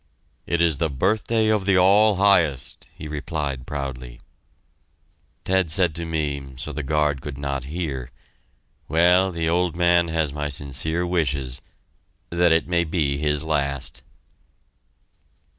"It 0.47 0.61
is 0.61 0.79
the 0.79 0.89
birthday 0.89 1.49
of 1.49 1.67
the 1.67 1.77
All 1.77 2.15
Highest," 2.15 2.87
he 2.95 3.07
replied 3.07 3.67
proudly. 3.67 4.19
Ted 5.43 5.69
said 5.69 5.93
to 5.93 6.05
me, 6.07 6.53
so 6.55 6.71
the 6.73 6.81
guard 6.81 7.21
could 7.21 7.37
not 7.37 7.65
hear, 7.65 8.09
"Well, 8.87 9.31
the 9.31 9.47
old 9.47 9.75
man 9.75 10.07
has 10.07 10.33
my 10.33 10.49
sincere 10.49 11.05
wishes 11.05 11.61
that 12.31 12.51
it 12.51 12.67
may 12.67 12.83
be 12.83 13.19
his 13.19 13.43
last." 13.43 14.01